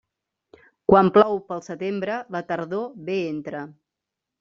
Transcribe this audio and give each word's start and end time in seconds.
Quan 0.93 1.11
plou 1.19 1.37
pel 1.51 1.63
setembre, 1.67 2.19
la 2.39 2.45
tardor 2.51 2.93
bé 3.11 3.23
entra. 3.33 3.67